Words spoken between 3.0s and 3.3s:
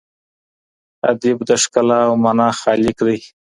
دئ.